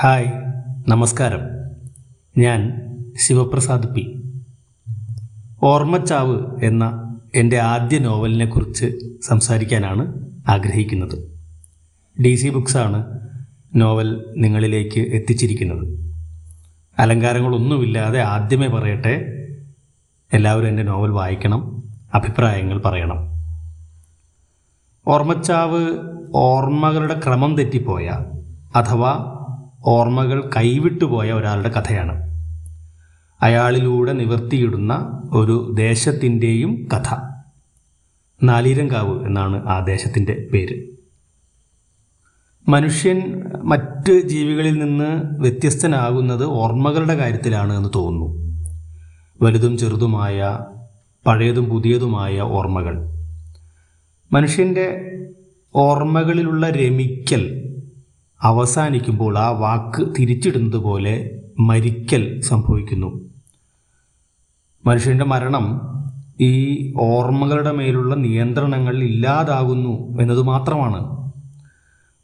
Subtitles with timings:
[0.00, 0.26] Hi
[0.88, 1.40] നമസ്കാരം.
[2.38, 2.80] ഞാൻ
[3.16, 4.22] Sivaprasad P.
[5.62, 11.40] ഓർമ്മച്ചാവ് എന്ന എന്റെ ആദ്യ നോവലിനെ കുറിച്ച് സംസാരിക്കാനാണ് ആഗ്രഹിക്കുന്നത്.
[12.22, 13.04] ഡി സി ബുക്സാണ്
[13.76, 16.14] നോവൽ നിങ്ങളിലേക്ക് എത്തിച്ചിരിക്കുന്നത്.
[16.98, 19.14] അലങ്കാരങ്ങളൊന്നുമില്ലാതെ ആദ്യമേ പറയട്ടെ
[20.32, 21.82] എല്ലാവരും എന്റെ നോവൽ വായിക്കണം
[22.14, 23.18] അഭിപ്രായങ്ങൾ പറയണം.
[25.06, 25.98] ഓർമ്മച്ചാവ്
[26.34, 28.06] ഓർമ്മകളുടെ ക്രമം തെറ്റിപ്പോയ
[28.76, 29.34] അഥവാ
[29.84, 32.28] ഓർമ്മകൾ കൈവിട്ടുപോയ ഒരാളുടെ കഥയാണ്.
[33.42, 37.14] അയാളിലൂടെ നിവർത്തിയിടുന്ന ഒരു ദേശത്തിന്റെയും കഥ.
[38.42, 40.86] നാലീരങ്കാവ് എന്നാണ് ആ ദേശത്തിന്റെ പേര്.
[42.68, 48.38] മനുഷ്യൻ മറ്റ് ജീവികളിൽ നിന്ന് വ്യത്യസ്തനാകുന്നത് ഓർമ്മകളുടെ കാര്യത്തിലാണ് എന്ന് തോന്നുന്നു.
[49.42, 50.58] വലുതും ചെറുതുമായ
[51.26, 52.98] പഴയതും പുതിയതുമായ ഓർമ്മകൾ.
[54.32, 55.12] മനുഷ്യന്റെ
[55.74, 57.67] ഓർമ്മകളിലുള്ള രമിക്കൽ
[58.42, 63.20] അവസാനിക്കുമ്പോൾ ആ വാക്ക് തിരിച്ചിടുന്നത് പോലെ മരിക്കൽ സംഭവിക്കുന്നു.
[64.86, 65.80] മനുഷ്യന്റെ മരണം
[66.40, 71.32] ഈ ഓർമ്മകളുടെ മേലുള്ള നിയന്ത്രണങ്ങൾ ഇല്ലാതാകുന്നു എന്നത് മാത്രമാണ്.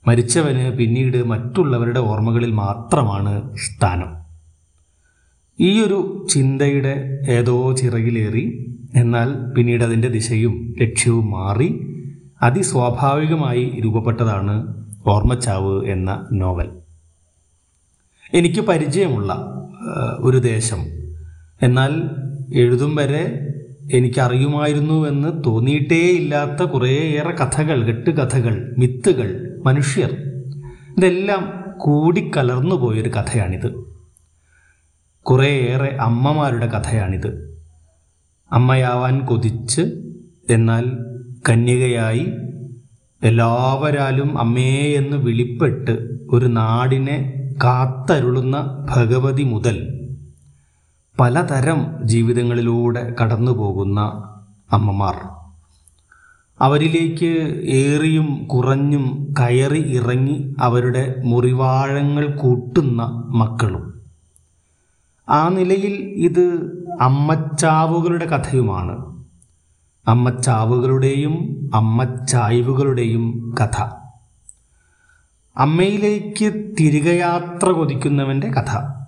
[0.09, 4.25] മരിച്ചവന് പിന്നീട് മറ്റുള്ളവരുടെ ഓർമ്മകളിൽ മാത്രമാണ് സ്ഥാനം.
[5.61, 11.87] ഈ ഒരു ചിന്തയുടെ ഏതോ ചിറകിലേറി എന്നാൽ പിന്നീട് അതിന്റെ ദിശയും ലക്ഷ്യവും മാറി
[12.43, 16.71] അതിസ്വാഭാവികമായി രൂപപ്പെട്ടതാണ് ഓർമ്മച്ചാവ് എന്ന നോവൽ.
[18.35, 19.47] എനിക്ക് പരിചയമുള്ള
[20.19, 20.79] ഒരു ദേശം.
[21.63, 22.03] എന്നാൽ
[22.55, 23.49] എഴുതും വരെ
[23.93, 30.13] എനിക്കറിയുമായിരുന്നുവെന്ന് തോന്നിയിട്ടേയില്ലാത്ത കുറേയേറെ കഥകൾ കെട്ടുകഥകൾ മിത്തുകൾ മനുഷ്യർ.
[30.99, 33.85] ഇതെല്ലാം കൂടിക്കലർന്നു പോയൊരു കഥയാണിത്.
[35.23, 37.63] കുറേയേറെ അമ്മമാരുടെ കഥയാണിത്.
[38.53, 39.81] അമ്മയാവാൻ കൊതിച്ച്
[40.51, 40.85] എന്നാൽ
[41.49, 42.27] കന്യകയായി
[43.25, 50.01] എല്ലാവരാലും അമ്മേ എന്ന് വിളിപ്പെട്ട് ഒരു നാടിനെ കാത്തരുളുന്ന ഭഗവതി മുതൽ
[51.21, 54.01] പലതരം ജീവിതങ്ങളിലൂടെ കടന്നു പോകുന്ന
[54.73, 55.17] അമ്മമാർ.
[56.61, 63.95] അവരിലേക്ക് ഏറിയും കുറഞ്ഞും കയറി ഇറങ്ങി അവരുടെ മുറിവാഴങ്ങൾ കൂട്ടുന്ന മക്കളും.
[65.29, 66.45] ആ നിലയിൽ ഇത്
[67.01, 69.14] അമ്മച്ചാവുകളുടെ കഥയുമാണ്.
[70.09, 73.83] അമ്മച്ചാവുകളുടെയും അമ്മച്ചായ്വുകളുടെയും കഥ.
[75.57, 79.05] അമ്മയിലേക്ക് തിരികെ യാത്ര കൊതിക്കുന്നവന്റെ കഥ.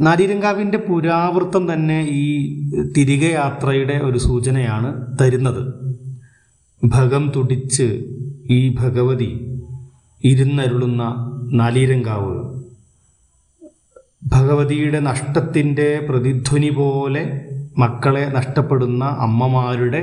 [0.00, 2.60] നാരീരങ്കാവിന്റെ പുരാവൃത്തം തന്നെ ഈ
[2.96, 5.74] തിരികെ യാത്രയുടെ ഒരു സൂചനയാണ് തരുന്നത്.
[6.84, 8.04] ഭഗം തുടിച്ച്
[8.50, 9.60] ഈ ഭഗവതി
[10.24, 11.02] ഇരുന്നരുളുന്ന
[11.52, 12.60] നാലീരങ്കാവ്
[14.26, 17.49] ഭഗവതിയുടെ നഷ്ടത്തിന്റെ പ്രതിധ്വനി പോലെ
[17.82, 20.00] മക്കളെ നഷ്ടപ്പെടുന്ന അമ്മമാരുടെ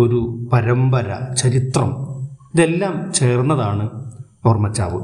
[0.00, 0.20] ഒരു
[0.52, 1.08] പരമ്പര
[1.40, 1.90] ചരിത്രം.
[2.54, 3.84] ഇതെല്ലാം ചേർന്നതാണ്
[4.46, 5.00] ഓർമ്മച്ചാവ്.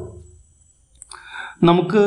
[1.68, 2.02] നമുക്ക്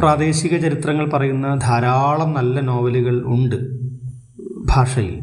[0.00, 3.56] പ്രാദേശിക ചരിത്രങ്ങൾ പറയുന്ന ധാരാളം നല്ല നോവലുകൾ ഉണ്ട്
[4.72, 5.16] ഭാഷയിൽ.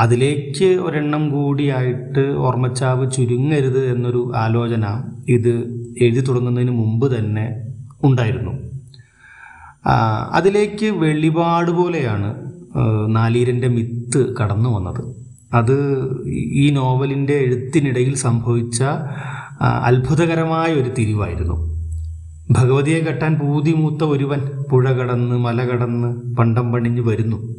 [0.00, 4.84] അതിലേക്ക് ഒരെണ്ണം കൂടിയായിട്ട് ഓർമ്മച്ചാവ് ചുരുങ്ങരുത് എന്നൊരു ആലോചന
[5.28, 5.52] ഇത്
[6.00, 7.46] എഴുതി തുടങ്ങുന്നതിന് മുമ്പ് തന്നെ
[8.04, 8.52] ഉണ്ടായിരുന്നു.
[10.36, 12.28] അതിലേക്ക് വെളിപാട് പോലെയാണ്
[13.08, 15.24] നാലീരന്റെ മിത്ത് കടന്നു വന്നത്.
[15.54, 18.82] അത് ഈ- നോവലിന്റെ എഴുത്തിനിടയിൽ സംഭവിച്ച
[19.60, 21.74] അത്ഭുതകരമായ ഒരു തിരിവായിരുന്നു.
[22.50, 24.40] ഭഗവതിയെ കെട്ടാൻ പൂതിമൂത്ത ഒരുവൻ
[24.70, 27.54] പുഴ കടന്ന് മല കടന്ന് പണ്ടം പണിഞ്ഞ് വരുന്നു.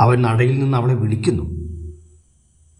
[0.00, 1.42] അവൻ നടയിൽ നിന്ന് അവളെ വിളിക്കുന്നു.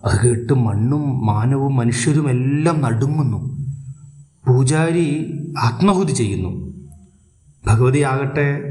[0.05, 3.57] അത് കേട്ട് മണ്ണും മാനവും മനുഷ്യരും എല്ലാം നടുങ്ങുന്നു.
[4.49, 6.73] പൂജാരി ആത്മഹുതി ചെയ്യുന്നു.
[7.67, 8.63] ഭഗവതി ആകട്ടെ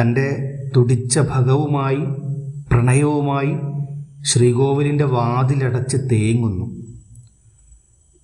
[0.00, 1.98] തന്റെ തുടിച്ച ഭഗവുമായി
[2.72, 3.56] പ്രണയവുമായി
[4.24, 6.64] ശ്രീകോവിലിന്റെ വാതിലടച്ച് തേങ്ങുന്നു.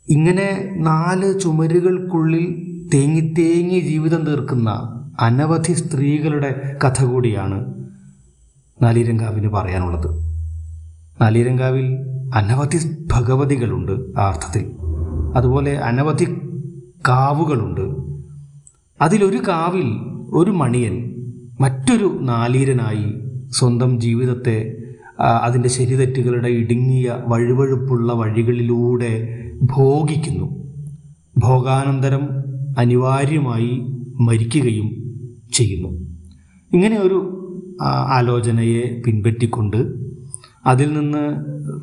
[0.08, 4.70] ഇങ്ങനെ നാല് ചുമരുകൾക്കുള്ളിൽ തേങ്ങി തേങ്ങി ജീവിതം തീർക്കുന്ന
[5.20, 7.74] അനവധി സ്ത്രീകളുടെ കഥ കൂടിയാണ്
[8.82, 10.10] നാലീരങ്കാവിന് പറയാനുള്ളത്.
[11.22, 11.96] നാലീരങ്കാവിൽ
[12.34, 14.72] അനവധി ഭഗവതികളുണ്ട് ആ അർത്ഥത്തിൽ
[15.36, 16.24] അതുപോലെ അനവധി
[17.08, 17.96] കാവുകളുണ്ട്.
[19.02, 19.86] അതിലൊരു കാവിൽ
[20.36, 21.11] ഒരു മണിയൻ
[21.62, 23.08] മറ്റൊരു നാലീരനായി
[23.50, 24.56] സ്വന്തം ജീവിതത്തെ
[25.42, 29.12] അതിന്റെ ശരിതെറ്റുകളുടെ ഇടുങ്ങിയ വഴുവഴുപ്പുള്ള വഴികളിലൂടെ
[29.74, 30.46] ഭോഗിക്കുന്നു.
[31.38, 32.24] ഭോഗാനന്തരം
[32.78, 33.72] അനിവാര്യമായി
[34.20, 34.88] മരിക്കുകയും
[35.52, 35.90] ചെയ്യുന്നു.
[36.72, 37.18] ഇങ്ങനെ ഒരു
[38.16, 39.80] ആലോചനയെ പിൻപറ്റിക്കൊണ്ട്
[40.66, 41.22] അതിൽ നിന്ന്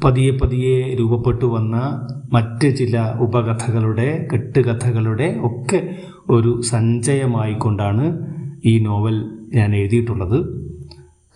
[0.04, 1.76] പതിയെ പതിയെ രൂപപ്പെട്ടു വന്ന
[2.34, 5.80] മറ്റ് ചില ഉപകഥകളുടെ കെട്ടുകഥകളുടെ ഒക്കെ
[6.30, 8.06] ഒരു സഞ്ചയമായിക്കൊണ്ടാണ്
[8.66, 10.70] ഈ നോവൽ ഞാൻ എഴുതിയിട്ടുള്ളത്.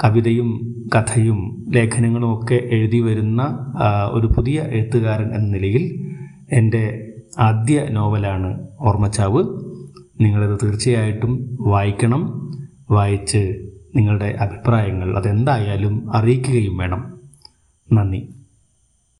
[0.03, 3.73] കവിതയും കഥയും ലേഖനങ്ങളും ഒക്കെ എഴുതി വരുന്ന
[4.11, 6.11] ഒരു പുതിയ എഴുത്തുകാരൻ എന്ന നിലയിൽ
[6.51, 9.43] എന്റെ ആദ്യ നോവലാണ് ഓർമ്മച്ചാവ്.
[10.21, 12.51] നിങ്ങളത് തീർച്ചയായിട്ടും വായിക്കണം.
[12.91, 17.13] വായിച്ച് നിങ്ങളുടെ അഭിപ്രായങ്ങൾ അതെന്തായാലും അറിയിക്കുകയും വേണം.
[17.93, 18.29] നന്ദി.